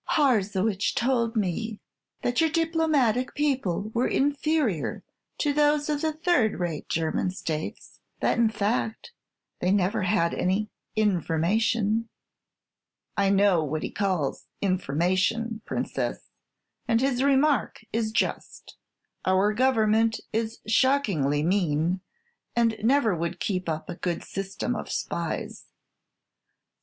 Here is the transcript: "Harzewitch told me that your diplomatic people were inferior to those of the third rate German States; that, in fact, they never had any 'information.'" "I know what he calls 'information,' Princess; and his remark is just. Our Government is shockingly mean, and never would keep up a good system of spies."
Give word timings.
"Harzewitch 0.13 0.95
told 0.95 1.35
me 1.35 1.79
that 2.23 2.41
your 2.41 2.49
diplomatic 2.49 3.35
people 3.35 3.91
were 3.93 4.07
inferior 4.07 5.03
to 5.37 5.53
those 5.53 5.89
of 5.89 6.01
the 6.01 6.11
third 6.11 6.59
rate 6.59 6.89
German 6.89 7.29
States; 7.29 7.99
that, 8.19 8.39
in 8.39 8.49
fact, 8.49 9.11
they 9.59 9.69
never 9.71 10.01
had 10.01 10.33
any 10.33 10.71
'information.'" 10.95 12.09
"I 13.15 13.29
know 13.29 13.63
what 13.63 13.83
he 13.83 13.91
calls 13.91 14.47
'information,' 14.59 15.61
Princess; 15.65 16.31
and 16.87 16.99
his 16.99 17.21
remark 17.21 17.81
is 17.93 18.11
just. 18.11 18.77
Our 19.23 19.53
Government 19.53 20.19
is 20.33 20.61
shockingly 20.65 21.43
mean, 21.43 22.01
and 22.55 22.75
never 22.81 23.15
would 23.15 23.39
keep 23.39 23.69
up 23.69 23.87
a 23.87 23.97
good 23.97 24.23
system 24.23 24.75
of 24.75 24.91
spies." 24.91 25.67